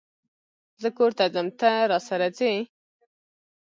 زه 0.81 0.87
کور 0.97 1.11
ته 1.17 1.25
ځم 1.33 1.47
ته، 1.59 1.69
راسره 1.91 2.27
ځئ؟ 2.37 2.55